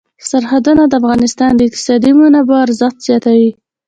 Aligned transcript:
سرحدونه 0.29 0.83
د 0.87 0.93
افغانستان 1.01 1.51
د 1.55 1.61
اقتصادي 1.67 2.11
منابعو 2.19 2.63
ارزښت 2.65 2.97
زیاتوي. 3.07 3.49